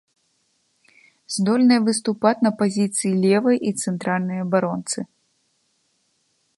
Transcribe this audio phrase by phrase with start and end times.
[1.35, 4.99] Здольная выступаць на пазіцыі левай і цэнтральнай абаронцы.